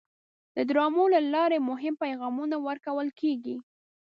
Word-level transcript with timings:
د 0.55 0.57
ډرامو 0.69 1.03
له 1.13 1.19
لارې 1.33 1.57
مهم 1.69 1.93
پیغامونه 2.03 2.55
ورکول 2.67 3.07
کېږي. 3.19 3.55